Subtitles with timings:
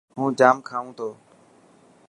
[0.17, 1.09] هون ڄام کائون تو.